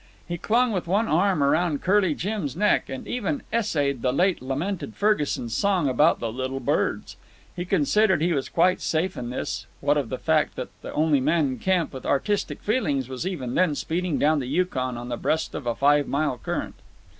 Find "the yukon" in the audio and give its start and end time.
14.39-14.97